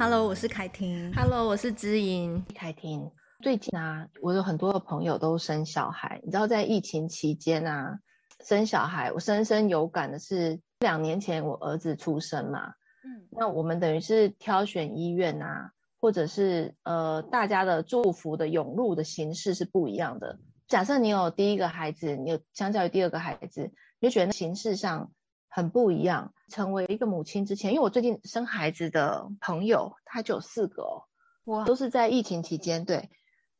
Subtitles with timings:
[0.00, 1.12] Hello，我是凯婷。
[1.12, 2.42] Hello，我是知音。
[2.54, 3.10] 凯婷，
[3.42, 6.22] 最近啊，我有很多的朋友都生小孩。
[6.24, 7.98] 你知道，在疫情期间啊，
[8.42, 12.68] 生小孩，我深深有感的是，两年前我儿子出生嘛，
[13.04, 20.38] 嗯，那我们等于是挑选医院啊，或者是呃，大家的祝福的涌入的形式是不一样的。
[20.66, 25.12] 假设你有第一个孩子，你有相较于第二个孩子，你就觉得形式上
[25.50, 26.32] 很不一样。
[26.48, 31.04] 成为一个母亲之前，因为我最近生孩子的朋友，他就有四个哦，
[31.44, 33.10] 哇，都是在疫情期间，对，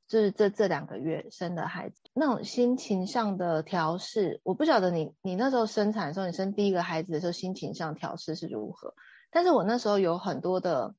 [0.09, 8.95] 就是这这两个月生的孩子，那种心情上的调试，我不晓得你你那时候生产的时候，你生第一个孩子的时候，心情上调试是如何？
[9.31, 10.95] 但是我那时候有很多的，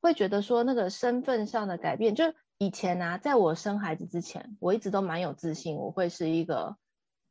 [0.00, 2.24] 会觉得说那个身份上的改变，就。
[2.62, 6.76] 以前呢、啊，在我生孩子之前，我一直都蛮有自信，我会是一个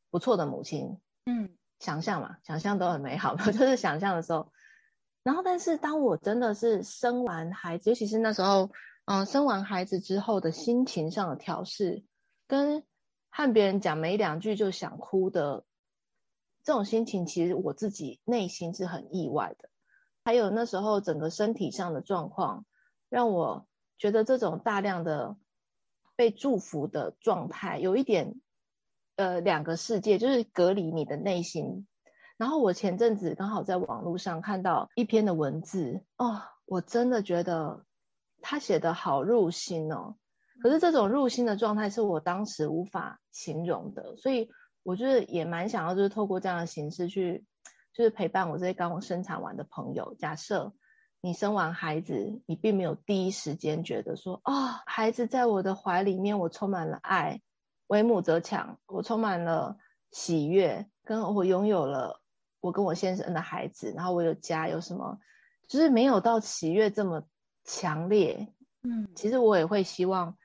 [0.09, 0.97] 不错的母亲。
[1.27, 4.51] 嗯，想象嘛，想象都很美好， 就是想象的时候。
[5.23, 8.71] 然后，但是当我真的是生完孩子，尤其是那时候，
[9.05, 12.03] 嗯、生完孩子之后的心情上的调试，
[12.47, 12.83] 跟
[13.29, 15.65] 和别人讲没两句就想哭的
[16.63, 19.69] 这种心情，其实我自己内心是很意外的。
[20.23, 22.65] 还有那时候整个身体上的状况，
[23.09, 23.65] 让我。
[24.01, 25.35] 觉得这种大量的
[26.15, 28.39] 被祝福的状态，有一点，
[29.19, 31.85] 呃，两个世界就是隔离你的内心。
[32.37, 37.83] 然后我前阵子刚好在网络上看到一篇的文字，哦，我真的觉得
[38.41, 40.15] 他写的好入心哦。
[40.63, 44.49] 可是这种入心的状态是我当时无法形容的，所以
[44.83, 47.43] 我就是也蛮想要，就是透过这样的形式去，
[47.93, 50.15] 就是陪伴我这些刚生产完的朋友。
[50.17, 50.73] 假设。
[51.21, 57.41] 你生完孩子，你并没有第一时间觉得说，哦，孩子在我的怀里面，我充满了爱，
[57.89, 59.77] 为母则强，我充满了
[60.11, 62.21] 喜悦，跟我拥有了
[62.61, 65.19] 我跟我先生的孩子，然后我有家，有什么，
[65.67, 67.23] 就是没有到喜悦这么
[67.65, 68.53] 强烈。
[68.81, 70.37] 嗯，其实我也会希望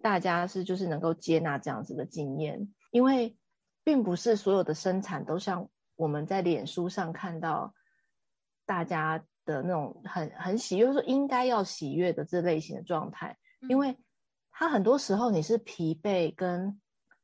[0.00, 3.36] 大家是就是能够接纳这样子的经验，因为
[3.82, 7.74] 并不是所有的生产都像我们在脸书上看到
[8.64, 9.24] 大家。
[9.46, 13.38] 的那种很很喜悦，说应该要喜悦的这类型的状态，
[13.68, 13.96] 因为
[14.52, 16.78] 他很多时候你是疲惫，跟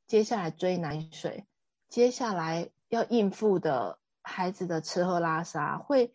[0.07, 1.47] 接下来追奶水，
[1.89, 6.13] 接下来要应付的孩子的吃喝拉撒，会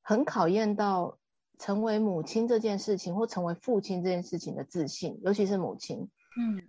[0.00, 1.18] 很考验到
[1.58, 6.08] 成为母亲这件事情或成为父亲这件事情的自信，尤其是母亲。
[6.38, 6.62] 嗯，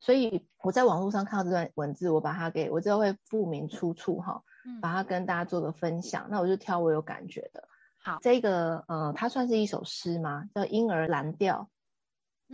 [0.00, 4.42] 所以我在网络上看到这段文字，我把它给我之后会注明出处哈，
[4.80, 6.26] 把它跟大家做个分享。
[6.30, 7.68] 那我就挑我有感觉的。
[7.98, 10.48] 好，这个呃，它算是一首诗吗？
[10.54, 11.70] 叫《婴儿蓝调》。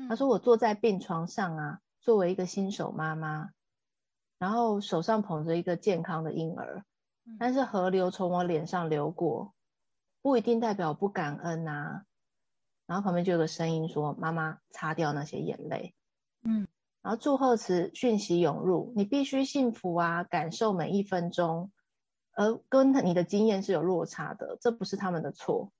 [0.08, 3.50] 他说：“我坐在病床上啊，作为一个新手妈妈，
[4.42, 6.84] 然后手上捧着一个健康的婴儿，
[7.38, 9.54] 但是河流从我脸上流过，
[10.20, 12.02] 不一定代表不感恩啊。”
[12.84, 15.94] 然后旁边就有个声音说：“妈妈，擦掉那些眼泪。”
[16.42, 16.66] 嗯，
[17.02, 21.70] 然后祝贺词讯息涌入：“你必须幸福啊，感受每一分钟。”
[22.34, 25.70] 而跟你的经验是有落差的，这不是他们的错。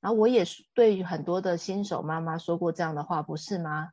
[0.00, 3.90] 然后我也对很多的新手妈妈说过这样的话，不是吗？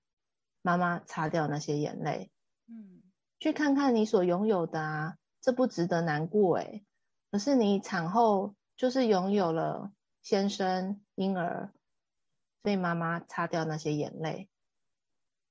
[0.62, 2.30] 妈妈擦掉那些眼泪，
[2.68, 3.02] 嗯，
[3.40, 6.86] 去看看你所拥有的啊，这不值得难过诶。
[7.32, 9.92] 可是你产后就是拥有了
[10.22, 11.72] 先生、婴儿，
[12.64, 14.50] 所以妈妈擦掉那些眼泪。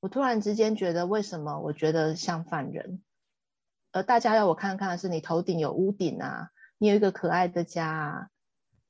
[0.01, 3.03] 我突然之间觉得，为什么我觉得像犯人？
[3.93, 8.29] 而大家要我看看的是你头顶有屋顶啊，你有一个可爱的家啊，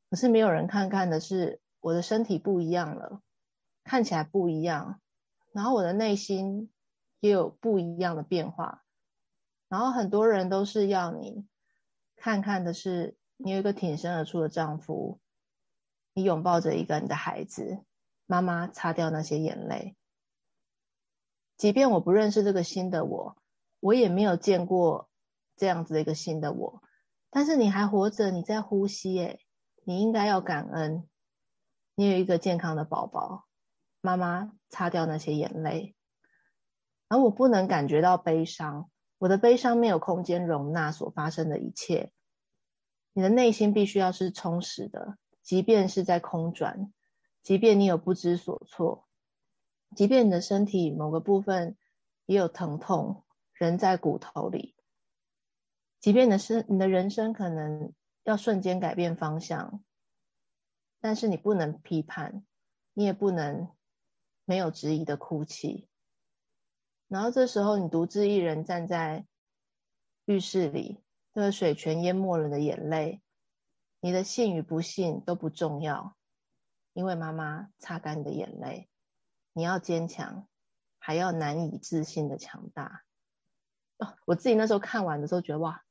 [0.09, 3.21] 可是没有人看看的是我的身体不一样了，
[3.83, 5.01] 看起来不一样，
[5.53, 6.71] 然后我的内心
[7.21, 8.84] 也有不一样的变化，
[9.75, 11.49] 然后很多人都是要你
[12.15, 15.19] 看看的是你有一个挺身而出的丈夫，
[16.13, 17.83] 你拥抱着一个你的孩子，
[18.25, 19.97] 妈妈擦掉那些眼泪，
[21.57, 23.37] 即便我不认识这个新的我。
[23.81, 25.11] 我也没有见过
[25.57, 26.81] 这样子的一个新的我，
[27.31, 29.41] 但是你还活着，你在呼吸，诶，
[29.83, 31.09] 你应该要感恩，
[31.97, 33.45] 你有一个健康的宝宝，
[34.01, 35.97] 妈妈擦掉那些眼泪，
[37.09, 38.89] 而我不能感觉到悲伤，
[39.25, 42.13] 我的悲伤没有空间容纳所发生的一切。
[43.15, 46.93] 你的内心必须要是充实的，即便是在空转，
[47.43, 49.09] 即便你有不知所措，
[49.97, 51.79] 即便你的身体某个部分
[52.27, 53.25] 也有疼痛。
[53.55, 54.75] 人在骨头里，
[56.01, 57.95] 即便你的生，你的人生可能
[58.25, 59.83] 要瞬间改变方向，
[61.01, 62.45] 但是你不能批判，
[62.93, 63.71] 你也不能
[64.45, 65.89] 没有质疑的哭泣。
[67.09, 69.27] 然后这时候，你独自一人站在
[70.25, 71.01] 浴室里，
[71.33, 73.23] 这个水全淹没了你的眼泪，
[74.01, 76.17] 你的信与不信都不重要，
[76.93, 78.89] 因为妈妈擦干你的眼泪。
[79.53, 80.49] 你要坚强，
[80.99, 83.05] 还要难以置信的强大。
[83.99, 85.85] 哦，我自己那时候看完的时候觉得哇，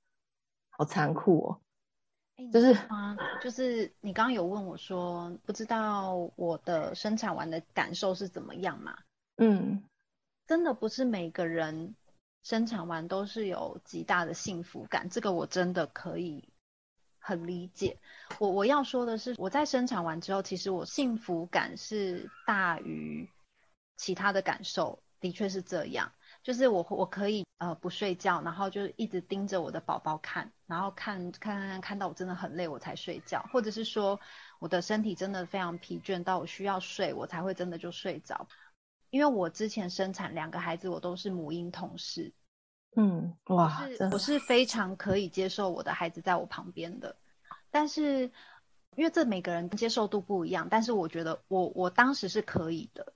[0.70, 1.62] 好残酷哦。
[2.36, 8.98] 欸、就是啊，就是你刚刚有问我说，不知道我的生产完的感受是怎么样嘛？
[9.38, 9.82] 嗯，
[10.54, 11.96] 真的不是每个人
[12.44, 16.48] 生产完都是有极大的幸福感，这个我真的可以
[17.18, 17.98] 很理解。
[18.38, 23.28] 我我要说的是，我在生产完之后，其实我幸福感是大于
[23.98, 26.12] 其他的感受，的确是这样。
[26.44, 34.20] 就是我我可以呃不睡觉，然后就一直盯着我的宝宝看，然后看看看看到我真的很累我才睡觉，或者是说
[34.60, 38.48] 我的身体真的非常疲倦到我需要睡，我才会真的就睡着。
[39.14, 42.34] 因为我之前生产两个孩子，我都是母婴同事，
[42.96, 47.16] 嗯，哇，是我是非常可以接受我的孩子在我旁边的，
[47.70, 48.32] 但是
[48.96, 53.14] 因为这每个人接受度不一样，但是我觉得我我当时是可以的，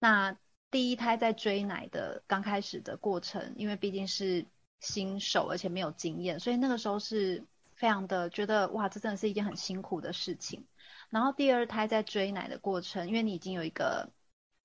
[0.00, 0.36] 那。
[0.68, 4.44] 第一胎在追奶的刚开始的过程，因为毕竟是
[4.80, 7.46] 新手，而且没有经验，所以那个时候是
[7.76, 10.66] 非常的觉得哇，这真的是一件很辛苦的事情。
[11.08, 14.10] 然后第二胎在追奶的过程，因为你已经有一个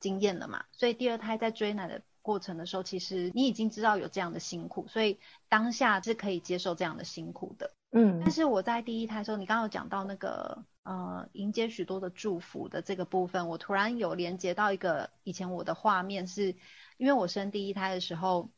[0.02, 5.18] 经验了嘛，所以第二胎在追奶的过程的时候，其实你已经知道有这样的辛苦，所以
[5.48, 7.72] 当下是可以接受这样的辛苦的。
[7.92, 10.66] 嗯，但是我在第一胎的时候，你刚刚有讲到那个。
[10.84, 16.56] 呃，迎接许多的祝福的这个部分，我突然有连接到一个以前我的画面是，是
[16.98, 18.50] 因为我生第一胎的时候，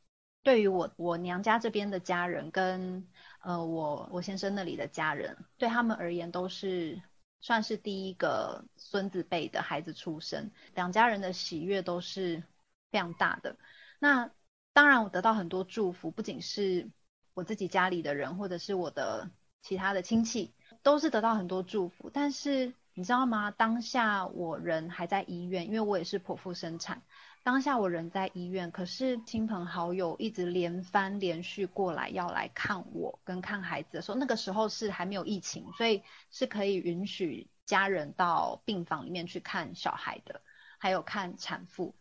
[0.42, 3.06] 对于我我娘家这边的家人跟
[3.42, 7.02] 呃我我先生那里的家人，对他们而言都是
[7.44, 12.42] 算是第一个孙子辈的孩子出生，两家人的喜悦都是
[12.90, 13.58] 非常大的。
[14.00, 14.32] 那
[14.74, 16.90] 当然我得到很多祝福，不仅是
[17.36, 19.30] 我自己家里的人，或者是我的
[19.62, 20.56] 其他的亲戚。
[20.82, 23.52] 都是得到很多祝福，但是你知道吗？
[23.52, 27.04] 当下我人还在医院，因为我也是剖腹生产。
[27.44, 36.02] 当下我人在医院，可是亲朋好友一直连番连续过来要来看我跟看孩子的时候，那个时候是还没有疫情，所以
[36.32, 40.42] 是可以允许家人到病房里面去看小孩的，
[40.80, 41.94] 还有看产妇。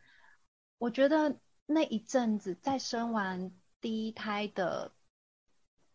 [0.78, 1.36] 我觉得
[1.66, 3.50] 那一阵子在生完
[3.80, 4.92] 第一胎的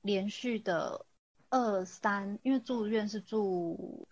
[0.02, 1.06] 连续的。
[1.50, 4.06] 二三，因为住院是住，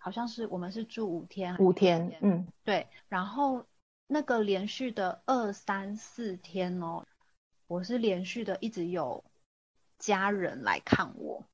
[0.00, 2.88] 好像是我们是住五天，五天，嗯，对。
[3.08, 3.64] 然后
[4.12, 7.06] 那个连续的二三四天哦，
[7.66, 9.24] 我是连续的一直有
[9.98, 11.46] 家人来看我，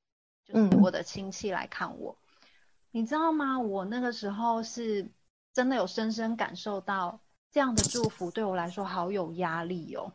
[0.45, 2.19] 就是我的亲戚来看我。
[2.21, 2.51] 嗯，
[2.91, 3.61] 你知道吗？
[3.61, 5.09] 我那个时候是
[5.53, 7.21] 真的有深深感受到
[7.53, 10.13] 这样的祝福对我来说好有压力哦，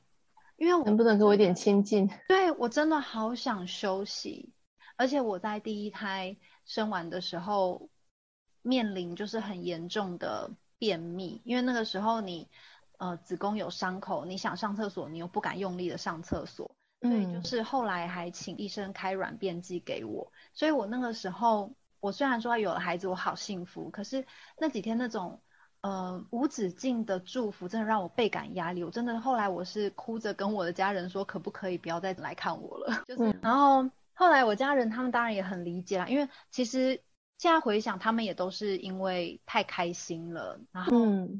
[0.57, 2.10] 因为我能不能给我一点亲近？
[2.28, 4.54] 对，我真的好想休息。
[4.98, 6.36] 而且我在第一胎
[6.66, 7.89] 生完的时候，
[8.62, 10.51] 面临就是很严重的
[10.84, 12.50] 便秘，因为那个时候你
[12.98, 20.34] 呃子宫有伤口，你想上厕所，你又不敢用力的上厕所，所以就是后来还请医生开软便剂给我。
[20.54, 21.72] 所以我那个时候，
[22.02, 24.26] 我虽然说有了孩子，我好幸福，可是
[24.60, 25.40] 那几天那种
[25.80, 28.84] 呃无止境的祝福，真的让我倍感压力。
[28.84, 33.04] 我真的后来我是哭着跟我的家人说，可不可以不要再来看我了？
[33.08, 33.90] 就是然后。
[34.16, 37.02] 后来我家人他们当然也很理解啦，因为其实
[37.38, 40.92] 现在回想，他们也都是因为太开心了，然后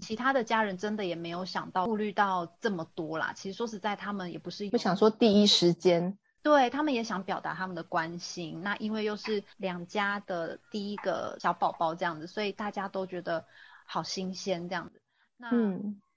[0.02, 3.32] 其他的家人真的也没有想到顾虑到这么多啦。
[3.34, 8.62] 其实说实在，他们也不是不想说第一时间，对，他们也想表达他们的关心。
[8.62, 13.46] 那因为又是两家的第一个小宝宝这样子，所以大家都觉得
[13.86, 15.02] 好新鲜这样子。
[15.38, 15.52] 那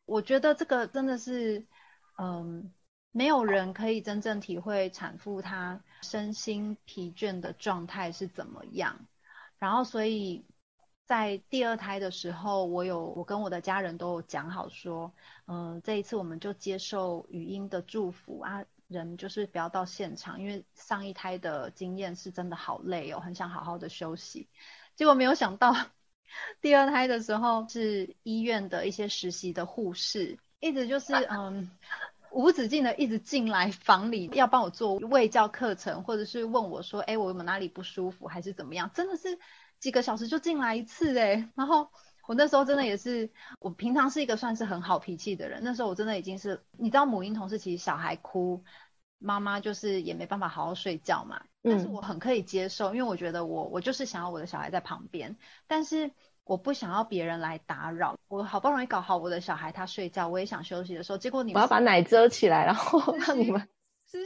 [0.05, 1.65] 我觉得这个真的是，
[2.19, 2.73] 嗯。
[3.13, 8.95] 没有人可以真正体会产妇她身心疲倦的状态是怎么样。
[9.59, 10.45] 然后，所以
[11.07, 15.13] 在第二胎的时候，我有我跟我的家人都有讲好说，
[15.47, 24.49] 嗯、呃，这一次我们就接受语音的祝福啊，人就是不要到现场，因为上一胎的经验是真的好累哦，很想好好的休息。
[24.95, 25.75] 结果没有想到，
[26.61, 31.71] 第二胎的时候是医院的一些实习的护士，一直就是嗯。
[32.37, 39.39] 无止境的一直进来房里，要帮我做卫教课程，或者是问我说：“哎，我有没有哪里不舒服，还是怎么样？”真的是
[39.81, 41.51] 几个小时就进来一次哎。
[41.55, 41.89] 然后
[42.29, 48.63] 我那时候真的也是，我平常是一个算是很好脾气的人，那时候我真的已经是，你知道母婴同事其实小孩哭，
[49.19, 51.43] 妈妈就是也没办法好好睡觉嘛。
[51.63, 56.11] 但是我很可以接受，因为我觉得我我就是想要我的小孩在旁边，但是。
[56.47, 63.69] 我不想要别人来打扰，我好不容易搞好我的小孩他睡觉，我也想休息的时候，结果你们我要把奶遮起来，然后让你们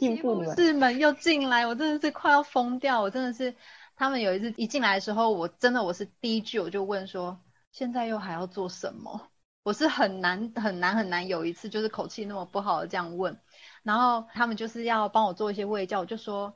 [0.01, 0.23] 你们。
[0.23, 3.57] 护士们又进来，我真的是快要疯掉，我真的是，
[3.97, 7.41] 他们有一次一进来的时候，我真的我是第一句我就问说，
[7.73, 9.29] 现在又还要做什么？
[9.63, 13.41] 我是很难很难很难有一次就是口气那么不好的这样问，
[13.83, 16.55] 然后他们就是要帮我做一些卫教，我就说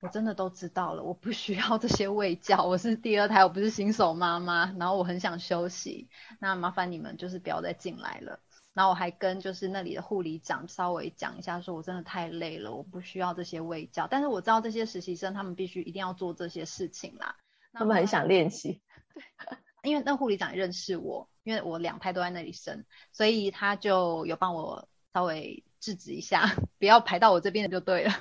[0.00, 6.10] 我真的都知道了，我不需要这些喂教，我是第二胎，我不是新手妈妈，然后我很想休息，
[6.40, 8.38] 那麻烦你们就是不要再进来了。
[8.74, 17.36] 然后我还跟就是那里的护理长稍微讲一下，说我真的太累了，我不需要这些喂教，但是我知道这些实习生他们必须一定要做这些事情啦，
[17.72, 18.82] 他们很想练习，
[19.48, 19.58] 对。
[19.84, 28.12] 因为那护理长也认识我，因为我两胎都在那里生，所以他就有帮我稍微制止一下， 不要排到我这边就对了。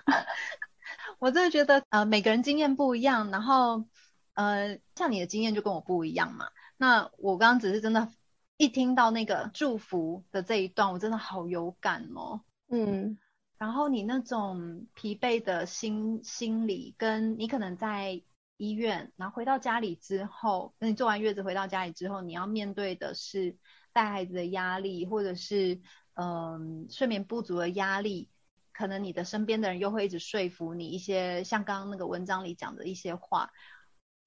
[1.24, 3.86] 我真的觉得，呃，每个人经验不一样，然后，
[4.34, 6.50] 呃，像你的经验就跟我不一样嘛。
[6.76, 8.12] 那我刚刚只是真的，
[8.58, 12.42] 一听到那个祝福的这一段，我真的好有感哦。
[12.68, 13.18] 嗯，
[13.58, 18.22] 然后你那种疲惫的心心理，跟你可能在。
[18.58, 23.58] 医院，然后回到家里之后，那你坐完月子回到家里之后，你要面对的是
[23.92, 25.82] 带孩子的压力，或者是
[26.14, 28.30] 嗯、呃、睡眠不足的压力，
[28.74, 33.52] 可能你的身边的人又会一直说服你一些像刚刚那个文章里讲的一些话，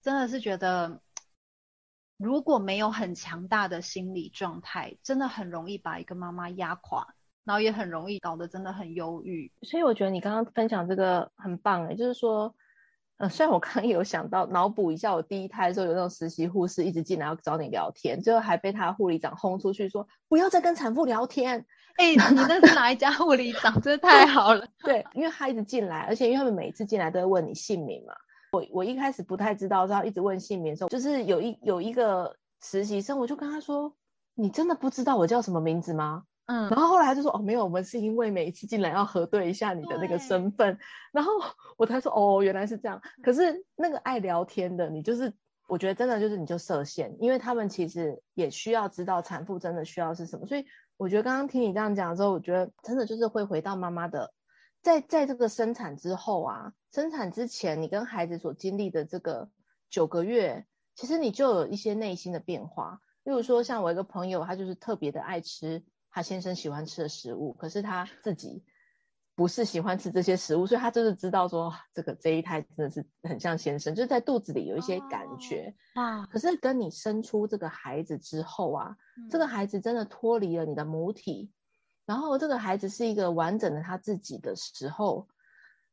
[0.00, 1.03] 真的是觉得
[2.17, 9.53] 如果没有很强大的心理状态，真的很容易把一个妈妈压垮，然后也很容易搞得真的很忧郁。
[9.62, 12.55] 所以我觉得你刚刚分享这个很棒，欸就是说。
[13.18, 21.64] 呃，虽然我刚刚有想到脑补一下，我第一胎的时候有那种实习护士一直进来要找你聊天，最后还被他护理长轰出去说不要再跟产妇聊天。
[21.96, 23.80] 哎、欸，你那是哪一家护理长？
[23.80, 24.66] 真的太好了。
[24.85, 28.12] 对，因为他一直进来，而且因为他们每一次进来都会问你姓名嘛。
[28.52, 33.94] 我我一开始不太知道，然后一直问姓名的时候，就是有一有一个实习生，我就跟他说
[34.37, 40.79] ：“你真的不知道我叫什么名字吗？”嗯，然后后来他就说哦，没有，我们是因为每一次进来要核对一下你的那个身份，
[41.11, 41.33] 然后
[41.76, 43.03] 我才说哦，原来是这样。
[43.25, 45.35] 可是那个爱聊天的，你就是
[45.69, 50.47] 我觉得真的就是你就设限，因为他们其实也需要知道产妇真的需要是什么。
[50.47, 50.65] 所以
[50.97, 54.33] 我觉得刚刚听你这样讲的时候，我觉得真的就是会回到妈妈的，
[54.83, 59.50] 在在这个生产之后啊，生产之前你跟孩子所经历的这个
[59.91, 63.00] 九个月，其实你就有一些内心的变化。
[63.25, 65.83] 例如说像我一个朋友，他就是特别的爱吃。
[66.16, 68.64] 他先生喜欢吃的食物，可是他自己
[69.35, 76.25] 不是喜欢吃这些食物，所以他就是知道说，这个这一胎真的是很像先生，就是在肚子里有一些感觉啊。
[76.25, 81.52] 可是跟你生出这个孩子之后啊，嗯，这个孩子真的脱离了你的母体，
[82.06, 85.28] 然后这个孩子是一个完整的他自己的时候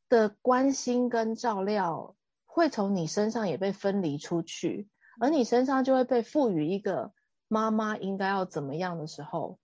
[0.08, 2.16] 的关心跟照料，
[2.46, 4.88] 会从你身上也被分离出去，
[5.20, 7.12] 而你身上就会被赋予一个
[7.50, 9.60] 妈妈应该要怎么样的时候。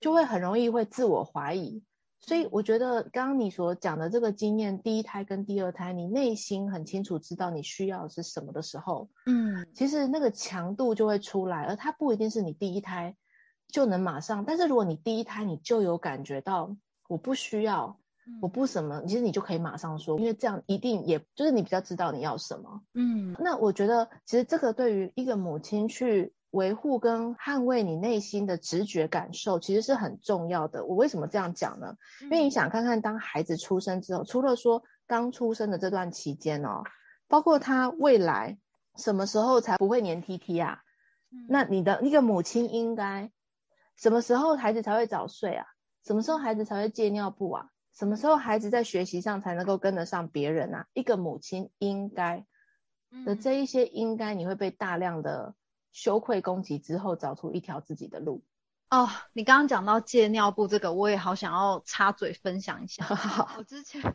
[0.00, 1.82] 就会很容易会自我怀疑，
[2.20, 13.16] 所以我觉得刚刚你所讲的这个经验，第一胎跟第二胎，你内心很清楚知道你需要的是什么的时候，嗯，其实那个强度就会出来，而它不一定是你第一胎
[13.66, 16.76] 就能马上，但是如果你第一胎你就有感觉到
[17.08, 17.98] 我不需要，
[18.40, 26.32] 我不什么，其实你就可以马上说，因为这样一定也就是你比较知道你要什么，嗯，那我觉得其实这个对于一个母亲去。
[26.50, 30.86] 维护跟捍卫你内心的直觉感受，其实是很重要的。
[30.86, 31.96] 我为什么这样讲呢？
[32.22, 36.84] 因为你想看看，当孩子出生之后，除了说刚出生的这段期间哦，
[37.28, 38.58] 包括他未来
[38.96, 40.80] 什么时候才不会黏 T T 啊？
[41.48, 43.30] 那你的那个母亲应该
[43.96, 45.66] 什么时候孩子才会早睡啊？
[46.06, 47.66] 什么时候孩子才会戒尿布啊？
[47.94, 50.86] 什么时候孩子在学习上才能够跟得上别人啊？
[50.94, 52.46] 一个母亲应该
[53.26, 55.54] 的这一些应该，你会被大量的。
[55.92, 58.42] 羞愧攻击之后，找出一条自己的路。
[58.90, 63.04] 哦，你刚刚讲到戒尿布这个，我也好想要插嘴分享一下。
[63.58, 64.14] 我之前，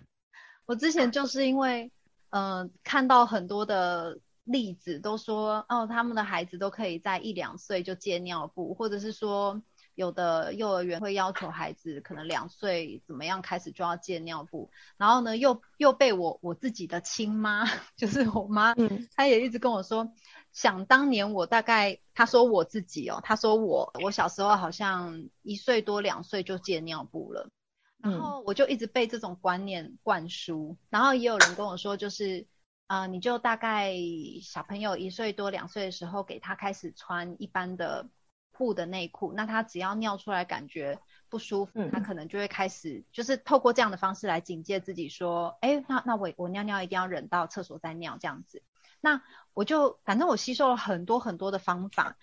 [0.65, 1.91] 我之前就是因为，
[2.29, 9.61] 嗯、呃，看到很多的例子，都说哦，他们的孩子都可以在一两岁就戒尿布，或者是说。
[9.95, 17.63] 有的幼儿园会要求孩子可能两岁怎么样开始就要戒尿布，然后呢，又又被我我自己的亲妈，
[17.95, 20.11] 就是我妈，嗯，她也一直跟我说，
[20.53, 27.49] 想当年我大概，他说我自己哦，他说我我小时候好像一岁多两岁就戒尿布了，
[27.97, 32.47] 然后我就一直被这种观念灌输，然后也有人跟我说，就是
[32.87, 33.93] 呃，你就大概
[34.41, 38.07] 小朋友一岁多两岁的时候给他开始穿一般的。
[38.55, 48.61] 布的内裤，那他只要尿出来感觉不舒服，他可能就会开始，就是透过这样的方式来警戒自己，说，哎，那那我我尿尿一定要忍到厕所再尿这样子。
[49.03, 49.21] 那
[49.53, 52.15] 我就反正我吸收了很多很多的方法，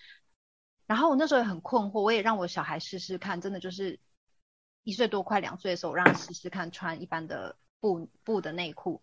[0.86, 4.00] 然后我那时候也很困惑，我也让我小孩试试看，真的就是
[4.82, 9.02] 一岁多快两岁的时候，我让他试试看穿一般的布布的内裤。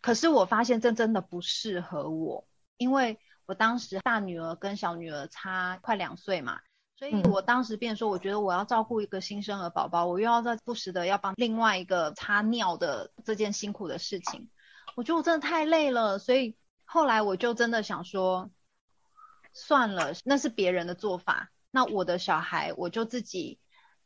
[0.00, 3.20] 可是我发现这真的不适合我，因为。
[3.48, 6.60] 我当时大女儿跟小女儿差快两岁嘛，
[6.98, 14.50] 所以我当时便说，我觉得我要照顾一个新生儿宝宝，我又要在不时的要帮另外一个擦尿的这件辛苦的事情，
[14.94, 18.50] 我觉得我真的太累了，所以后来我就真的想说，
[19.52, 23.60] 算了，那是别人的做法，那我的小孩我就自己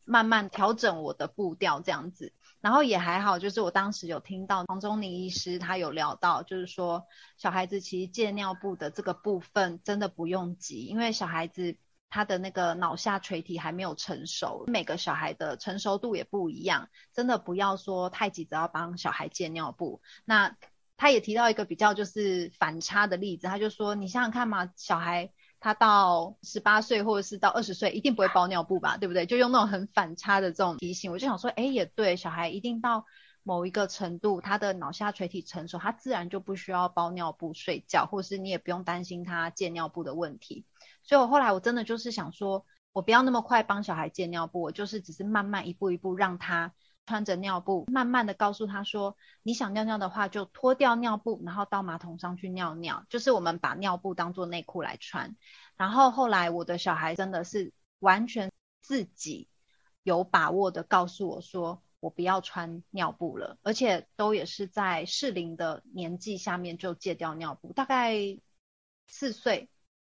[0.04, 2.32] 慢慢调整我的步调这样子。
[2.60, 11.76] 然后也还好，就是我当时有听到黄宗宁医师他有聊到，就是说小孩子其实戒尿布的这个部分真的不用急，因为小孩子
[12.08, 20.00] 他的那个脑下垂体还没有成熟，每个小孩的成熟度也不一样，真的不要说太急着要帮小孩戒尿布。
[20.24, 20.56] 那
[21.02, 25.32] 他也提到一个比较就是反差的例子，他就说你想想看嘛，小孩。
[25.64, 29.26] 他到十八岁或者是到二十岁，一定不会包尿布吧，对不对？
[29.26, 33.04] 就用那种很反差的这种提醒，我就想说，哎，也对，小孩一定到
[33.44, 40.66] 某一个程度，他的脑下垂体成熟，他自然就不需要包尿布睡觉，或是你也不用担心他戒尿布的问题。
[41.04, 46.75] 所以我后来我真的就是想说，我不要那么快帮小孩戒尿布，我就是只是慢慢一步一步让他。
[47.04, 55.37] 穿着尿布，慢慢的告诉他说：“你想尿尿的话，就脱掉尿布，然后到马桶上去尿尿。”就是我们把尿布当做内裤来穿。
[55.76, 59.49] 然后后来我的小孩真的是完全自己
[60.04, 68.14] 有把握的告诉我说：“我不要穿尿布了。”而且都也是在适龄的年纪下面就戒掉尿布，大概
[69.09, 69.68] 四岁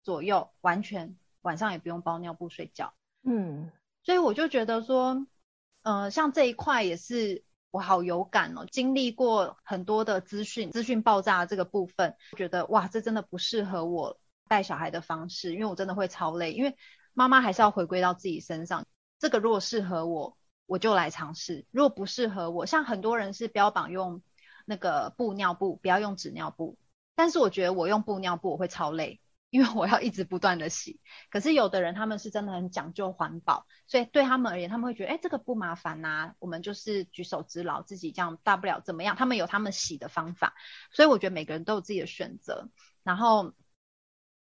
[0.04, 2.94] 左右，完全晚上也不用包尿布睡觉。
[3.24, 3.72] 嗯，
[4.04, 5.26] 所以我就觉得说。
[5.86, 16.76] 呃，像这一块也是我好有感哦，经历过很多的资讯，资讯爆炸这个部分，觉得哇，这真的不适合我带小孩的方式，因为我真的会超累，因为
[17.14, 18.84] 妈妈还是要回归到自己身上。
[19.20, 24.22] 这个如果适合我，我就来尝试；如果不适合我，像很多人是标榜用
[24.64, 26.76] 那个布尿布，不要用纸尿布，
[27.14, 29.20] 但是我觉得我用布尿布我会超累。
[29.48, 39.14] 因为我要一直不断的洗，可是有的人他们是真的很讲究环保，所以对他们而言，他们会觉得，哎，这个不麻烦呐、啊，我们就是举手之劳，自己这样大不了怎么样？
[39.16, 40.54] 他们有他们洗的方法，
[40.90, 42.68] 所以我觉得每个人都有自己的选择。
[43.04, 43.54] 然后，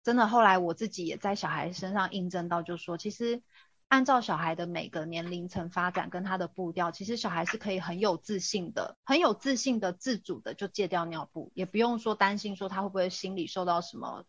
[0.03, 3.43] 真的后来我自己也在小孩身上印证到，就是说，其实
[3.89, 14.25] 按照小孩的每个年龄层发展跟他的步调，其实小孩是可以很有自信的、很有自信的、自主的就戒掉尿布，也不用说担心说他会不会心里受到什么。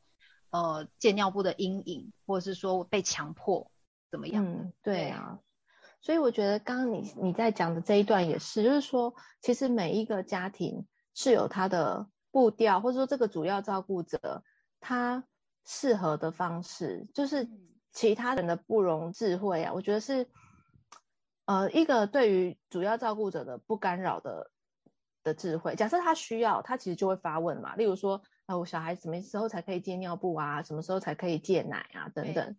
[0.51, 3.71] 呃，借尿布的阴影，或者是说被强迫
[4.11, 4.45] 怎么样？
[4.45, 5.39] 嗯，对啊。
[6.01, 14.43] 所以我觉得刚刚你你在讲的这一段也是，就是说，其实每一个家庭是有他的步调，或者说这个主要照顾者
[14.81, 15.23] 他
[15.65, 17.49] 适合的方式，就是
[17.93, 19.71] 其他人的不容智慧啊。
[19.73, 20.27] 我觉得是，
[21.45, 24.51] 呃，一个对于主要照顾者的不干扰的
[25.23, 25.75] 的智慧。
[25.75, 27.75] 假设他需要，他其实就会发问嘛。
[27.75, 28.21] 例如说。
[28.57, 30.63] 我小孩什么时候才可以戒尿布啊？
[30.63, 32.09] 什么时候才可以戒奶啊？
[32.13, 32.55] 等等。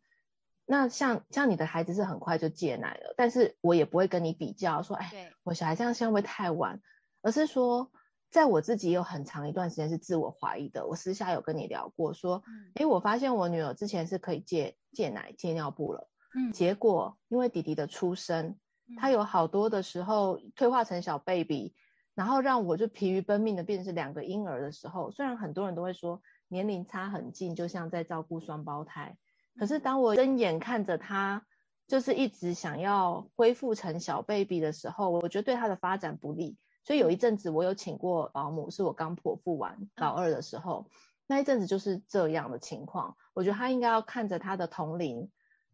[0.65, 6.81] 那像像你的孩子是很快就戒奶了，但是我也不会跟你比较说，哎，我小孩这样会不会太晚？
[7.21, 7.91] 而是说，
[8.31, 10.87] 在我自己有很长一段时间是自我怀疑的。
[10.87, 12.43] 我私下有跟你聊过，说，
[12.75, 18.57] 哎，我发现我女儿之前是可以戒戒奶、戒尿布了，嗯，结果因为弟弟的出生，
[18.99, 21.75] 他有好多的时候退化成小 baby。
[22.15, 29.17] 然后让我就疲于奔命的变成是两个婴儿的时候，虽然很多人都会说年龄差很近，就像在照顾双胞胎，
[29.59, 31.47] 可是当我睁眼看着他
[31.89, 36.57] 就是一直想要恢复成小 baby 的时候，我觉得对他的发展不利。
[36.85, 40.89] 所以有一阵子我有请过保姆，是我刚剖腹完老二的时候，
[41.27, 43.17] 那一阵子就是这样的情况。
[43.35, 45.31] 我觉得他应该要看着他的同龄，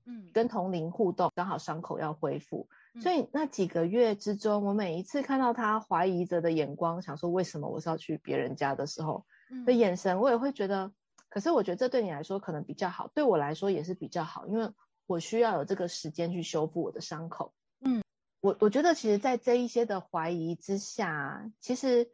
[0.09, 2.69] 嗯，跟同龄互动，刚好伤口要恢复。
[3.03, 9.27] 所以那几个月之中，我每一次看到他怀疑着的眼光，想说为什么我是要去别人家的时候
[9.67, 10.91] 的眼神，我也会觉得。
[11.31, 14.71] 可是我觉得这对你来说可能比较好，对我来说也是比较好，因为
[15.07, 17.53] 我需要有这个时间去修复我的伤口。
[17.81, 18.03] 嗯，
[18.41, 22.11] 我我觉得其实，在这一些的怀疑之下，其实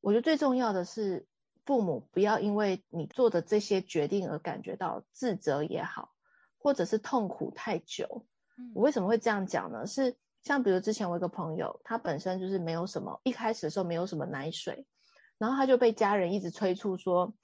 [0.00, 1.28] 我觉得最重要的是，
[1.64, 6.10] 父母不要因为你做的这些决定而感觉到自责也好，
[6.66, 8.26] 或者是痛苦太久。
[8.74, 9.86] 我为什么会这样讲呢？
[9.86, 10.16] 是。
[10.42, 14.84] 像比如之前我一个朋友，他本身就是没有什么，一开始的时候没有什么奶水，
[15.38, 17.34] 然后他就被家人一直催促说，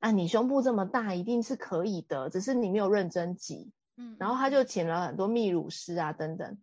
[0.00, 3.72] 啊，你胸部这么大，一定是可以的，只是你没有认真挤。
[3.96, 6.58] 嗯，然后他就请了很多泌乳师啊等等，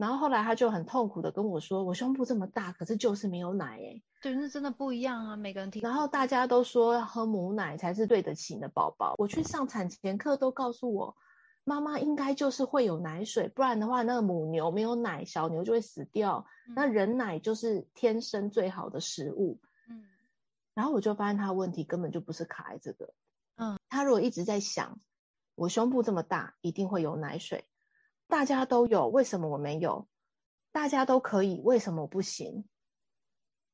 [0.00, 4.02] 然后后来他就很痛苦的跟我说，我胸部这么大，可是就是没有奶诶。
[4.22, 5.82] 对，那真的不一样啊，每个人听。
[5.82, 11.16] 然后大家都说要喝母奶才是对得起你的宝宝，我去上产前课都告诉我。
[11.64, 16.46] 妈妈应该就是会有奶水，不然的话，那个母牛没有奶，小牛就会死掉。
[16.66, 19.60] 嗯、那人奶就是天生最好的食物。
[19.86, 20.04] 嗯，
[20.72, 23.12] 然后我就发现他问题根本就不是卡在这个，
[23.56, 24.98] 嗯，他如果一直在想，
[25.54, 27.64] 我胸部这么大，一定会有奶水，
[28.30, 30.08] 大家都有，为什么我没有？
[30.72, 32.64] 大家都可以，为什么我不行？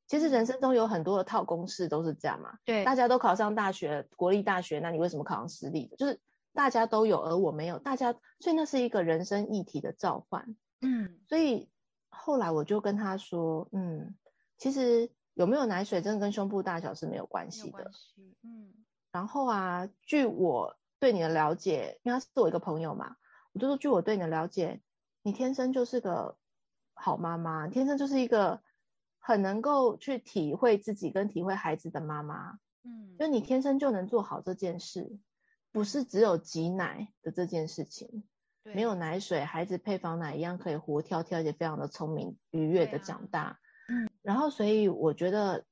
[0.09, 2.59] 其实人生中有很多的套公式都是这样嘛。
[2.65, 5.97] 对，大家都考上大学，国立大学，那你为什么考上私立的？
[5.97, 6.21] 就是
[6.53, 7.79] 大家都有，而我没有。
[7.79, 10.57] 大家，所以那是一个人生议题的召唤。
[10.81, 11.69] 嗯，所以
[12.09, 14.15] 后来我就跟他说，嗯，
[14.57, 17.91] 其实有没有奶水，真的跟胸部大小是没有关系的。
[18.43, 18.73] 嗯。
[19.13, 23.17] 然后啊，据我对你的了解，因为他是我一个朋友嘛，
[23.57, 24.81] 我就说，据我对你的了解，
[25.23, 26.37] 你天生就是个
[26.95, 28.63] 好妈妈，天生就是一个。
[29.19, 35.19] 很能够去体会自己跟体会孩子的妈妈，嗯，就你天生就能做好这件事，
[35.73, 38.23] 不是只有挤奶的这件事情，
[38.63, 45.65] 对，没有奶水，孩子配方奶一样可以活跳跳，而且非常的聪明愉悦的长大，啊，嗯，然后所以我觉得，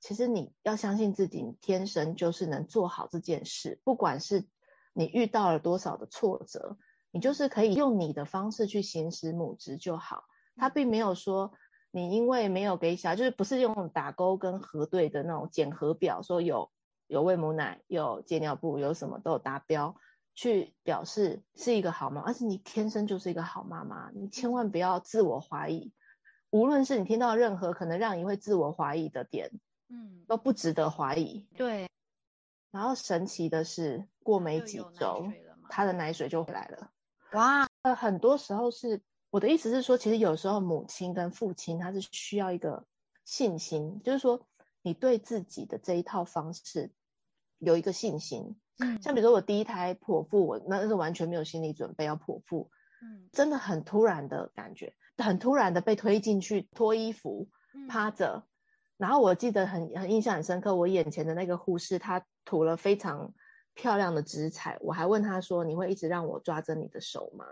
[0.00, 4.48] 其实你要相信自己，你天生就是能做好这件事，不管是
[4.92, 6.78] 你遇到了多少的挫折，
[7.12, 10.24] 你就是可以用你的方式去行使母职就好，
[10.56, 11.52] 他并没有说。
[11.94, 16.70] 你因为没有给小，就是不是用打勾跟核对的那种检核表，说有
[17.06, 19.94] 有喂母奶、有戒尿布、有什么都有达标，
[20.34, 24.10] 去表示是一个好妈妈，而是你天生就是一个好妈妈。
[24.14, 25.92] 你千万不要自我怀疑，
[26.48, 29.50] 无论是你听到任何可能让你会自我怀疑的点，
[29.90, 31.46] 嗯，都不值得怀疑。
[31.58, 31.90] 对。
[32.70, 35.30] 然后神奇的是，过没几周，
[35.68, 36.90] 他的奶水就回来了。
[37.32, 39.00] 哇，呃，很多时候是。
[39.30, 42.84] 我的意思是说，其实有时候母亲跟父亲他是需要一个
[43.24, 44.46] 信心，就是说
[44.82, 46.90] 你对自己的这一套方式
[47.56, 48.56] 有一个信心。
[48.78, 57.48] 嗯，像比如说我第一胎剖腹，我那是完全没有心理准备要剖腹，嗯，真的很突然的感觉，很突然的被推进去脱衣服，
[57.88, 58.46] 趴着，
[58.98, 63.32] 然后我记得很很印象很深刻，我眼前的那个护士她涂了非常
[63.74, 67.46] 漂亮的植彩，我还问他说：“你会一直让我抓着你的手吗？”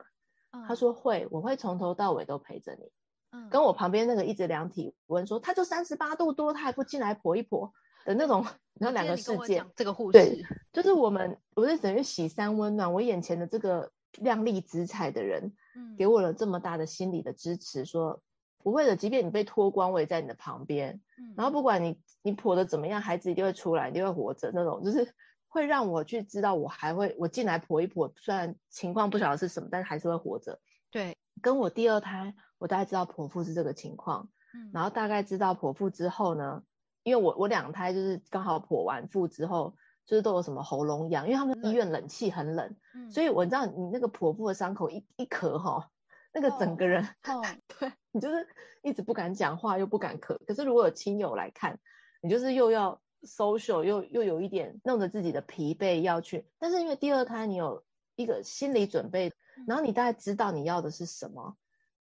[0.67, 2.91] 他说会，我会从头到尾都陪着你。
[3.31, 7.73] 嗯，跟我旁边那个一直量体温说，他就三十八度多，他还不进来婆一婆
[8.05, 9.65] 的那种，然后两个世界。
[9.77, 12.93] 这个护士对，就是我们，我是等于洗三温暖。
[12.93, 18.21] 我眼前的这个靓丽紫彩的人，嗯，给我了这么大的心理的支持，说
[18.65, 21.01] 不会的，即便你被脱光，我也在你的旁边。
[21.17, 25.15] 嗯，然后不管你你婆的怎么样，孩子一定会出来，一定会活着，那种就是。
[25.51, 30.61] 会让我去知道，我还会我进来剖一剖，虽然情况不晓得是什么，但是还是会活着。
[30.93, 36.63] 对，跟我第二胎，我大概知道剖腹是这个情况，嗯，然后大概知道剖腹之后呢，
[37.03, 39.75] 因为我我两胎就是刚好剖完腹之后，
[40.07, 45.91] 就是都有什么喉咙痒，因为他们医院冷气很冷，嗯，所以我知道你那个剖腹的伤口一一咳哈，
[46.33, 47.93] 那个整个人，哦，对。
[48.13, 48.47] 你就是
[48.83, 51.81] 一直不敢讲话又不敢咳，可是如果有亲友来看，
[52.23, 53.01] 你就是又要。
[53.23, 57.85] Social 又又有一点弄得自己的疲惫要去，但是因为第二胎你有
[58.17, 59.33] 一个心理准备，
[59.67, 61.57] 然后你大概知道你要的是什么，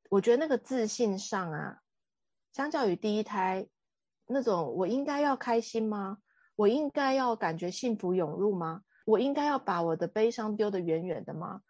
[0.09, 1.81] 我觉得那个自信上啊，
[2.53, 3.67] 相较于第一胎
[4.25, 6.19] 那种我应该要开心吗？
[6.55, 8.83] 我应该要感觉幸福涌入吗？
[9.05, 11.61] 我应该要把我的悲伤丢得远远的吗？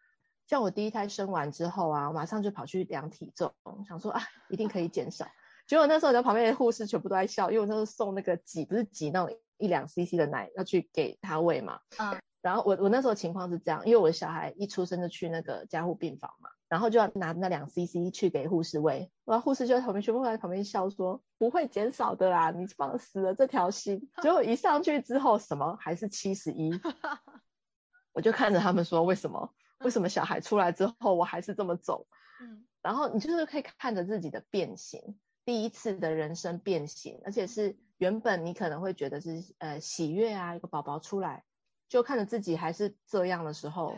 [0.48, 3.54] 像我第一胎生完之后啊，我马上就跑去量体重，
[3.88, 5.28] 想说啊，一定可以减少。
[5.70, 11.80] 结果那时候，在旁边的护士全部都在笑，因为我那时候送那个挤，不是挤那种一两 CC 的奶要去给他喂嘛。
[12.00, 12.18] 嗯。
[12.42, 24.10] 然后我我那时候情况是这样，因为我的小孩一出生就去那个加护病房嘛，然后就要拿那两 CC 去给护士喂，然后护士就在旁边全部在旁边笑说不会减少的啦，你放死了这条心。
[24.24, 26.72] 结果一上去之后，什么还是七十一，
[28.14, 29.54] 我就看着他们说为什么？
[29.82, 32.08] 为什么小孩出来之后我还是这么走？
[32.42, 32.66] 嗯。
[32.82, 35.20] 然后你就是可以看着自己的变形。
[35.50, 41.44] 第一次的人生变形，而且是原本你可能会觉得是呃喜悦啊，一个宝宝出来，
[41.88, 43.98] 就看着自己还是这样的时候，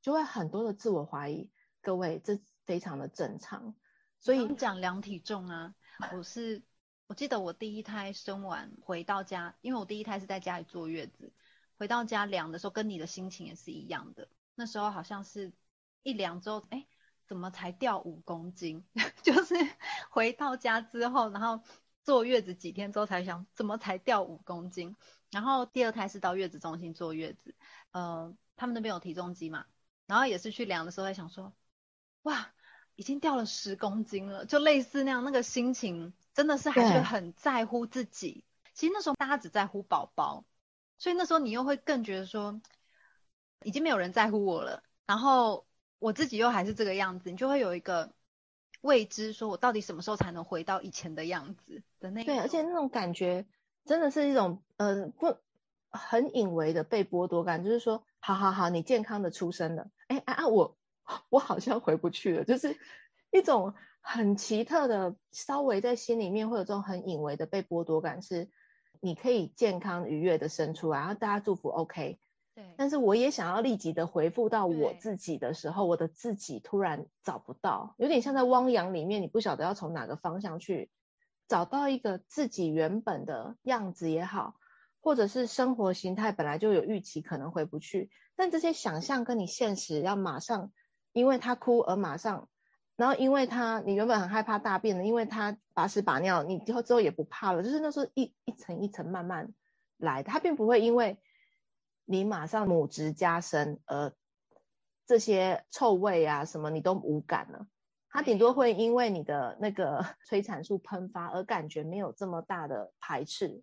[0.00, 1.50] 就会很多的自我怀疑。
[1.82, 3.74] 各位，这非常的正常。
[4.18, 5.74] 所以讲量体重啊，
[6.14, 6.62] 我是
[7.06, 11.34] 我记得我第一胎生完回到家，因为我第一胎是在家里坐月子，
[11.76, 14.30] 回到家量的时候，跟你的心情也是一样的。
[14.54, 15.52] 那时候好像是
[16.02, 16.86] 一量之后，哎。
[17.28, 18.82] 怎么才掉五公斤？
[19.22, 19.54] 就是
[20.10, 21.62] 回到家之后，然后
[22.02, 24.96] 坐月子几天之后才想，怎么才掉五公斤？
[25.30, 27.54] 然后第二胎是到月子中心坐月子，
[27.92, 29.66] 呃，他们那边有体重机嘛，
[30.06, 31.52] 然后也是去量的时候在想说，
[32.22, 32.52] 哇，
[32.96, 38.44] 已经掉了十公斤了，就类似那样，那个心情真的是还是很在乎自己。
[38.74, 40.44] 其实那时候大家只在乎宝宝，
[40.98, 42.60] 所以那时候你又会更觉得说，
[43.62, 45.66] 已经没有人在乎我了，然后。
[46.00, 48.12] 我自己又还是这个样子，你就会有一个
[48.80, 52.24] 未知，说我到底什么时候才能回到以前的样子的那。
[52.24, 53.46] 对，而且那种感觉
[53.84, 55.36] 真的是一种，呃，不，
[55.90, 60.76] 很隐微的被剥夺感，就是说，好好好，你健康的出生了，哎啊啊，我
[61.30, 62.76] 我好像回不去了，就是
[63.30, 68.48] 一种很奇特的，稍微在心里面会有这种很隐微的被剥夺感，是
[69.00, 72.18] 你可以健康愉悦的生出来，然后大家祝福 OK，
[72.58, 80.90] 对，但是我也想要立即的回复到我自己的时候，我的自己突然找不到，有点像在汪洋里面，你不晓得要从哪个方向去
[81.46, 84.56] 找到一个自己原本的样子也好。
[85.00, 90.72] 或者是生活形态本来就有预期，可能回不去，但这些想象跟你现实要马上，
[91.12, 92.48] 因为他哭而马上，
[92.96, 99.54] 然后因为他你原本很害怕大便的，因为他把屎把尿，你之后之后也不怕了，就是那时候一一层一层慢慢
[99.96, 101.16] 来的，他并不会因为
[102.10, 104.14] 你马上母职加深而
[105.06, 107.66] 这些臭味啊什么你都无感了，
[108.08, 113.62] 它顶多会因为你的那个 催产素喷发而感觉没有这么大的排斥。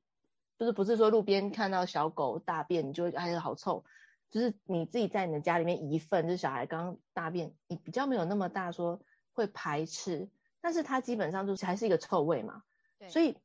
[0.60, 3.84] 就是不是说路边看到小狗大便，你就会哎呀好臭，
[4.30, 9.02] 就是你自己在你的家里面一份，就是小孩刚刚大便，你比较没有那么大说
[9.34, 10.30] 会排斥，
[10.62, 12.62] 但是它基本上就是还是一个臭味嘛。
[13.00, 13.10] 对。
[13.10, 13.38] 所以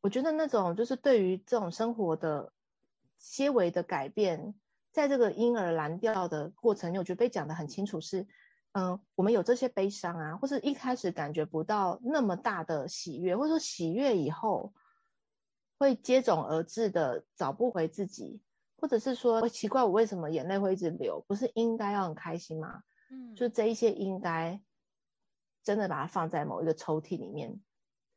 [0.00, 2.52] 我觉得那种就是对于这种生活的
[3.26, 4.54] 些微的改变，
[4.92, 8.26] 在这个婴儿蓝调的过程里，我觉得被讲得很清楚是，
[8.72, 14.72] 嗯，我们有这些悲伤啊，或是一开始感觉不到那么大的喜悦，或者说喜悦以后。
[15.78, 18.40] 会接踵而至的找不回自己，
[18.78, 21.22] 或者是说奇怪，我为什么眼泪会一直流？
[21.28, 22.82] 不是应该要很开心吗？
[23.10, 24.62] 嗯，就这一些应该
[25.62, 27.60] 真的把它放在某一个抽屉里面，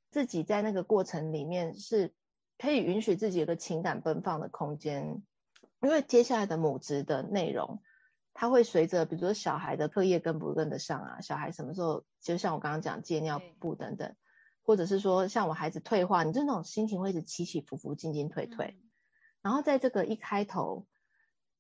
[0.10, 2.14] 自己在那个过程里面是
[2.60, 5.24] 可以允许自己有个情感奔放的空间，
[5.82, 7.82] 因为接下来的母职的内容，
[8.36, 14.16] 它会随着比如说小孩的课业跟不跟得上啊，小孩什么时候就像我刚刚讲戒尿布等等。
[14.62, 18.76] 或者是说，像我孩子退化，你就那种心情会一直起起伏伏、进进退退。
[18.80, 18.90] 嗯。
[19.42, 20.86] 然后在这个一开头，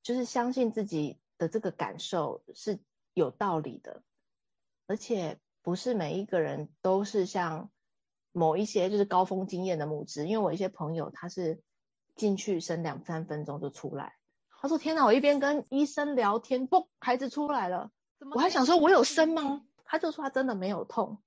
[0.04, 2.78] 就是相信自己的这个感受是
[3.16, 4.04] 有道理的，
[4.86, 7.72] 而且不是每一个人都是像
[8.32, 10.28] 某一些就是高峰经验的母职。
[10.28, 11.62] 因为我一些朋友他是
[12.15, 14.15] 进去生两三分钟就出来，
[14.62, 15.06] 他说：“天哪！
[15.06, 17.92] 我一边跟医生聊天，嘣，孩子出来了。
[18.36, 19.63] 我还想说我有生吗？
[19.86, 21.20] 他就说他真的没有痛。”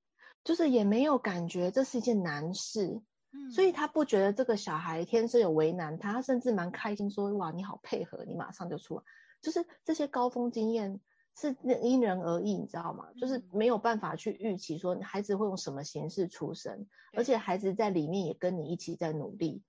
[0.44, 9.04] 就是也没有感觉这是一件难事，嗯，所以他不觉得这个小孩天生有为难他，他甚至蛮开心说，哇，你好配合，你马上就出来。
[9.40, 10.98] 就是这些高峰经验
[11.34, 13.08] 是因人而异，你知道吗？
[13.18, 19.62] 就是没有办法去预期说孩子会用什么形式出生，而且孩子在里面也跟你一起在努力。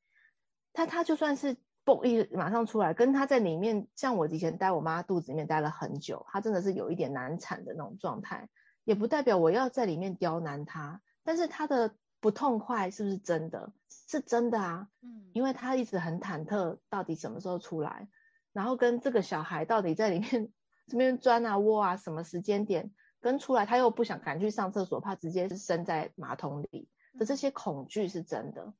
[0.73, 8.49] 他他就算是嘣一马上出来，跟他在里面，像我以前待我妈肚子里面待了很久，他真的是有一点难产的那种状态。
[8.83, 13.71] 也不代表我要在里面刁难他，但是他的不痛快是不是真的？
[14.09, 18.09] 是真的啊，嗯，因为他一直很忐忑，到底什么时候出来，
[18.51, 20.51] 然后跟这个小孩到底在里面
[20.87, 22.91] 这边钻啊窝啊，什么时间点
[23.21, 26.89] 跟出来，他又不想赶去上厕所，怕直接是生在马桶里。
[27.17, 28.73] 的这些恐惧是真的，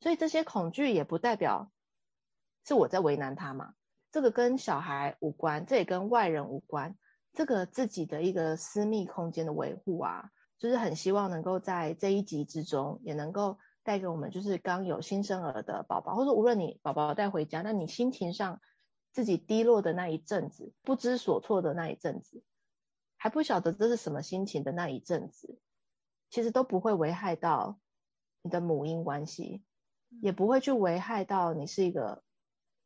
[0.00, 1.70] 所以这些恐惧也不代表
[2.66, 3.74] 是我在为难他嘛，
[4.10, 6.96] 这个跟小孩无关，这也跟外人无关。
[7.32, 18.60] 这个自己的一个私密空间的维护啊，就是很希望能够在这一集之中，也能够带给我们，就是刚有新生儿的宝宝，或者无论你宝宝带回家，那你心情上
[19.12, 22.42] 自己低落的那一阵子，不知所措的那一阵子，
[23.16, 25.58] 还不晓得这是什么心情的那一阵子，
[26.30, 27.78] 其实都不会危害到
[28.42, 29.62] 你的母婴关系，
[30.22, 32.22] 也不会去危害到你是一个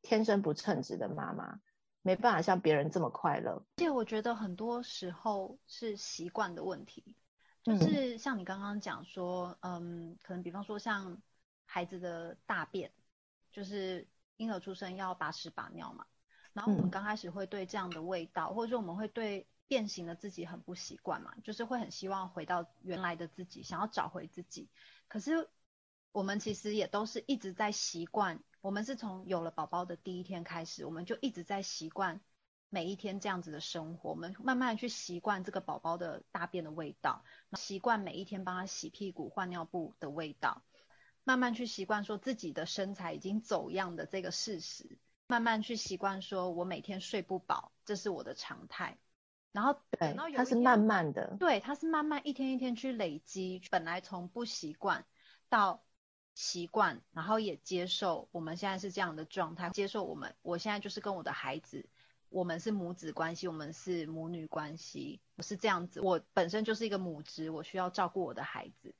[0.03, 1.61] 天生不称职的妈妈。
[2.07, 7.03] 没办法像别人这么快乐，而且我觉得很多时候是习惯的问题，
[7.63, 11.23] 就是像你刚刚讲说，嗯，嗯，可能比方说像
[11.65, 12.93] 孩子的大便，
[13.53, 14.07] 就是
[14.37, 16.05] 婴儿出生要把屎把尿嘛，
[16.55, 24.71] 然后我们刚开始会对这样的味道，嗯、或者说我们会对变形的自己很不习惯嘛，就是会很希望回到原来的自己，想要找回自己，
[25.09, 25.51] 可是
[26.12, 28.43] 我们其实也都是一直在习惯。
[28.61, 32.21] 我们是从有了宝宝的第一天开始，我们就一直在习惯
[32.71, 34.11] 每一天这样子的生活。
[34.11, 40.62] 我们慢慢去习惯这个宝宝的大便的味道，习惯每一天帮他洗屁股、换尿布的味道，
[41.25, 48.99] 慢慢去习惯说自己的身材已经走样的这个事实，慢慢去习惯说我每天睡不饱，这是我的常态。
[49.53, 55.05] 然后等到有一天，它是慢慢的，对，它是慢慢一天一天去累积，本来从不习惯
[55.49, 55.85] 到。
[56.37, 61.89] 习惯，然后也接受我们现在是这样的状态，接受我们，我现在就是跟我的孩子，
[62.29, 68.93] 我们是母子关系，我们是母女关系，我是这样子，我本身就是一个母职，我需要照顾我的孩子，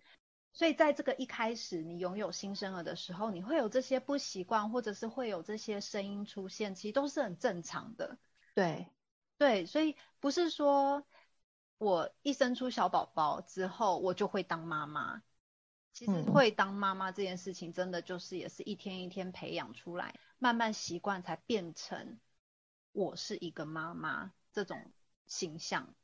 [0.55, 8.17] 所以在这个一开始你拥有新生儿的时候，你会有这些不习惯，或者是会有这些声音出现，其实都是很正常的。
[8.55, 8.89] 对，
[9.37, 11.05] 对，所以不是说
[11.77, 15.23] 我一生出小宝宝之后我就会当妈妈。
[15.93, 22.19] 其实会当妈妈这件事情，真的就是也是一天一天培养出来，慢慢习惯才变成
[22.91, 24.91] 我是一个妈妈这种
[25.29, 25.95] 形象。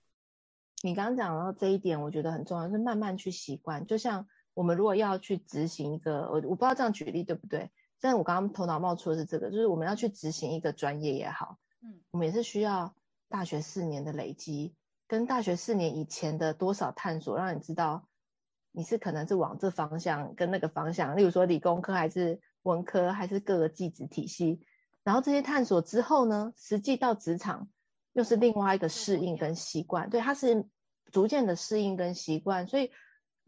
[0.82, 3.84] 你刚刚讲到这一点，我觉得很重要，就是慢慢去习惯。
[3.84, 4.28] 就像
[4.60, 7.70] 我们如果要去执行一个，我我不知道这样举例对不对？
[8.00, 12.94] 但是我刚刚头脑冒出的是这个，就是我们要去执行一个专业也好，嗯，我们也是需要
[13.28, 14.74] 大学四年的累积，
[15.06, 18.06] 跟大学四年以前的多少探索，让你知道。
[18.72, 24.60] 你是可能是往这方向跟那个方向，例如说理工科还是文科还是各个技职体系，
[25.02, 27.68] 然后这些探索之后呢，实际到职场
[28.12, 30.66] 又是另外一个适应跟习惯，对，它是
[31.10, 32.92] 逐渐的适应跟习惯，所以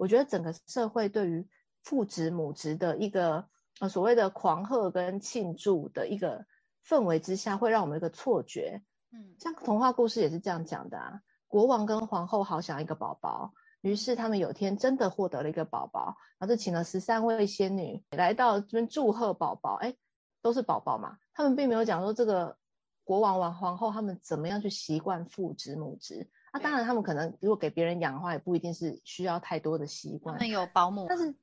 [0.03, 1.47] 我觉得整个社会对于
[1.85, 3.47] 父职母职的一个
[3.79, 6.45] 呃所谓的狂贺跟庆祝的一个
[6.85, 13.53] 氛围之下，会让我们一个错觉，嗯，像童话故事也是这样讲的啊，国王跟皇后好想一个宝宝。
[13.81, 19.75] 于是他们有天真的获得了一个宝宝，然后就请了十三位仙女来到这边祝贺宝宝。
[19.75, 19.95] 哎，
[20.41, 22.59] 都是宝宝嘛，他们并没有讲说这个
[23.05, 26.29] 国王王皇后他们怎么样去习惯父职母职。
[26.53, 30.37] 那、啊、当然他们可能如果给别人养的话，也不一定是需要太多的习惯。
[30.37, 31.35] 他们有保姆，但是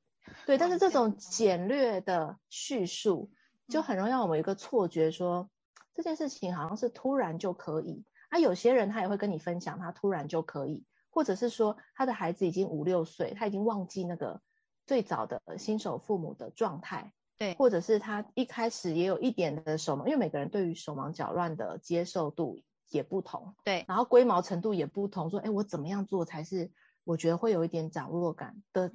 [0.46, 3.30] 对，但是这种简略的叙述
[3.68, 5.50] 就很容易让我们有一个错觉说，说、嗯、
[5.94, 8.04] 这件事情好像是突然就可以。
[8.28, 10.84] 啊，有些人他也会跟你分享，他突然就可以。
[11.12, 14.40] 或者是说他的孩子已经五六岁，他已经忘记那个
[14.86, 26.70] 最早的新手父母的状态，对，或者是他一开始也有一点的手忙，因为每个人对于手忙脚乱的接受度也不同，对，然后龟毛程度也不同，说，哎，我怎么样做才是
[27.04, 28.92] 我觉得会有一点掌握感的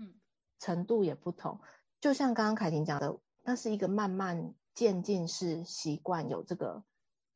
[0.60, 1.68] 程度也不同，嗯、
[2.02, 6.84] 就像刚刚凯婷讲的，那是一个慢慢渐进式习惯，有这个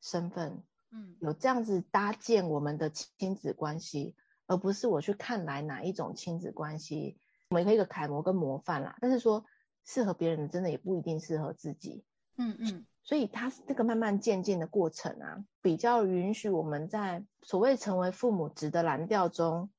[0.02, 4.16] 身份，嗯，有这样子搭建我们的亲子关系。
[4.52, 7.20] 而不是我去看来哪一种亲子关系，
[7.50, 8.98] 我们可以一个楷模跟模范啦。
[9.00, 9.46] 但是说
[9.86, 12.04] 适合别人的，真的也不一定适合自己。
[12.36, 19.72] 嗯嗯，所以他这个慢慢渐进的过程啊，比较允许我们在所谓成为父母职的蓝调中，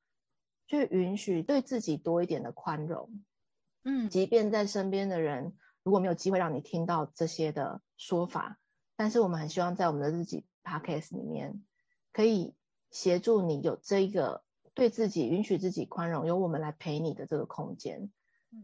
[0.67, 3.23] 去允许对自己多一点的宽容。
[3.85, 8.59] 嗯，即便在身边的人如果没有机会让你听到这些的说法，
[8.97, 11.63] 但是我们很希望在我们的日记 podcast 里面，
[12.13, 12.57] 可以
[12.91, 14.43] 协助你有这一个。
[14.73, 18.11] 对自己允许自己宽容，由我们来陪你的这个空间，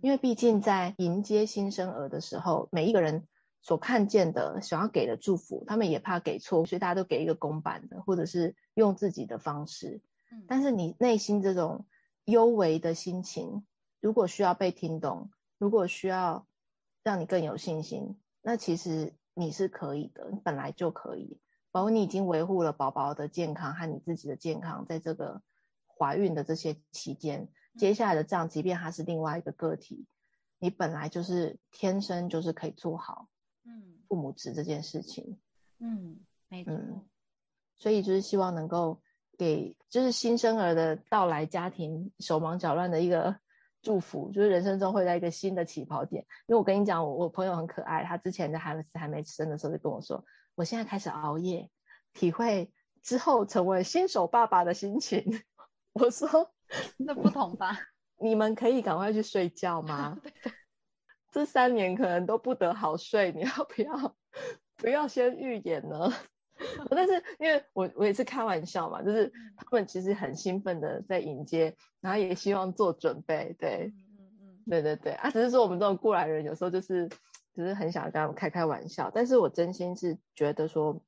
[0.03, 3.27] 因为毕竟在迎接新生儿的时候，每一个人
[3.61, 10.01] 所看见的、想要给的祝福，他们也怕给错，所以大家都给一个公版的，或者是用自己的方式。
[10.49, 11.87] 但是你内心这种
[12.25, 13.67] 幽微的心情，
[14.01, 16.47] 如果需要被听懂，如果需要
[17.03, 21.39] 让你更有信心，那其实你是可以的，你本来就可以。
[21.73, 25.43] 包括你已经维护了宝宝的健康和你自己的健康，在这个。
[25.99, 30.05] 怀孕的这些期间，接下来的这样，即便他是另外一个个体，
[30.59, 33.36] 你本来就是天生就是可以做好，嗯，
[34.09, 35.39] 父母职这件事情，
[35.79, 37.05] 嗯，没错，嗯，
[37.77, 39.01] 所以就是希望能够
[39.39, 43.39] 给就是新生儿的到来家庭手忙脚乱的一个
[43.83, 46.27] 祝福，就是人生中会在一个新的起跑点。
[46.47, 51.71] 因为我跟你讲，我我朋友很可爱，他之前在孩子还没生的时候就跟我说，我现在开始熬夜，
[52.13, 55.43] 体会之后成为新手爸爸的心情。
[55.93, 56.51] 我说，
[56.97, 57.79] 那不同吧？
[58.19, 60.19] 你们可以赶快去睡觉吗？
[61.31, 64.17] 这三年可能都不得好睡，你要不要
[64.77, 66.13] 不要先预演呢？
[66.91, 77.09] 但是因为我我也是开玩笑嘛，就是他们其实很兴奋的在迎接，然后也希望做准备，对，嗯嗯对对对啊，只是说我们这种过来人有时候就是
[77.55, 81.03] 只是很想跟他们开开玩笑，但是我真心是觉得说，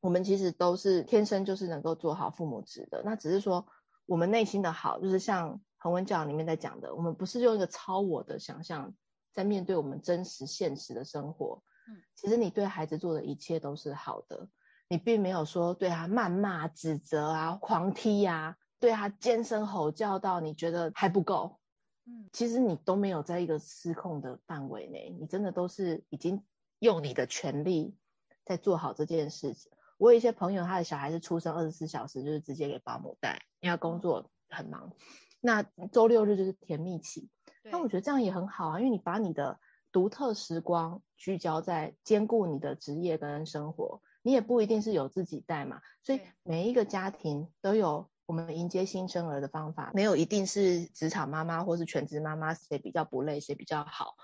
[0.00, 3.66] 我们其实都是天生就是能够做好父母职的，那只是说。
[4.06, 8.92] 我们内心的好，就是像恒温教里面在讲的，我们不是用一个超我的想象
[9.32, 11.62] 在面对我们真实现实的生活。
[11.88, 14.48] 嗯，其实你对孩子做的一切都是好的，
[14.88, 21.58] 你并没有说对他谩骂、指责啊、狂踢啊，对他尖声吼叫到你觉得还不够。
[22.06, 26.44] 嗯，其实你都没有在一个失控的范围内，你真的都是已经
[26.78, 27.96] 用你的全力
[28.44, 29.70] 在做好这件事情。
[29.98, 34.92] 我有一些朋友，他的小孩是出生二十四小时就是直接给保姆带，因为工作很忙。
[35.40, 35.62] 那
[35.92, 37.28] 周六日就是甜蜜期，
[37.62, 39.58] 那我觉得这样也很好啊，因为你把你的
[39.92, 45.80] 独特时光聚焦在兼顾你的职业跟生活，你也不一定是有自己带嘛。
[46.02, 54.14] 所以每一个家庭都有我们迎接新生儿的方法，没有一定是职场妈妈或是全职妈妈谁比较不累，谁比较好，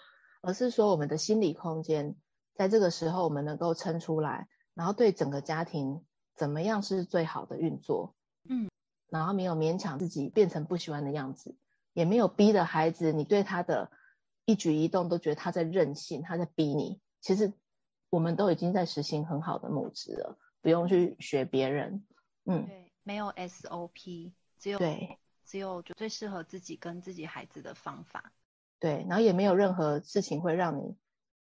[0.41, 2.17] 而是说我们的心理空间
[2.55, 6.05] 在这个时候我们能够撑出来，然后对整个家庭
[6.37, 8.15] 怎么样是最好的运作，
[8.49, 8.71] 嗯，
[9.09, 11.57] 然后没有勉强自己变成不喜欢的样子，
[11.97, 13.91] 也没有逼的孩子，你对他的
[14.45, 17.55] 一举一动都觉得他在任性，他在逼你，其实
[18.11, 22.05] 我们都已经在实行很好的母职了，不用去学别人，
[22.45, 22.67] 嗯。
[22.67, 28.31] 对没有 SOP，只有对，只有就最适合自己跟自己孩子的方法。
[28.79, 30.95] 对，然后也没有任何事情会让你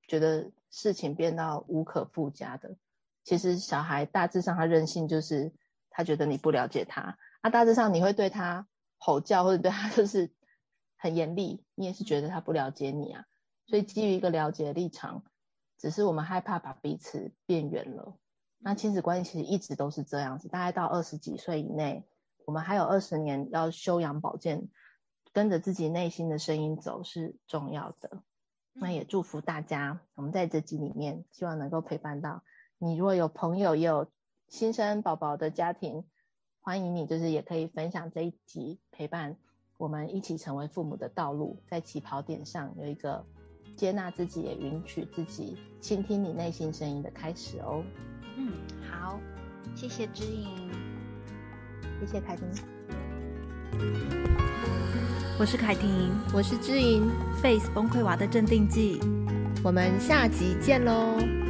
[0.07, 2.77] 觉得事情变到无可复加的。
[3.25, 5.51] 其实小孩大致上他任性，就是
[5.89, 7.17] 他觉得你不了解他。
[7.41, 10.31] 啊，大致上你会对他吼叫或者对他就是
[11.05, 13.25] 很严厉，你也是觉得他不了解你啊。
[13.67, 15.23] 所以基于一个了解的立场，
[15.77, 18.17] 只是我们害怕把彼此变远了。
[18.57, 22.07] 那亲子关系其实一直都是这样子，大概到二十几岁以内，
[22.45, 24.67] 我们还有二十年要修养保健，
[25.31, 28.23] 跟着自己内心的声音走是重要的。
[28.73, 32.41] 那也祝福大家，我们在这集里面希望能够陪伴到
[32.79, 32.97] 你。
[32.97, 34.11] 如果有朋友也有
[34.47, 36.03] 新生宝宝的家庭，
[36.61, 39.37] 欢迎你，就是也可以分享这一集，陪伴
[39.77, 43.23] 我们一起成为父母的道路，在起跑点上有一个
[43.75, 47.83] 接纳自己，也允许自己倾听你内心声音的开始哦。
[48.37, 48.53] 嗯，
[48.89, 49.19] 好，
[49.75, 50.47] 谢谢知颖，
[51.99, 52.47] 谢谢凯婷，
[55.37, 57.09] 我是凯婷，我是知颖
[57.41, 58.99] ，Face 崩溃娃的镇定剂，
[59.61, 61.44] 我们下集见喽。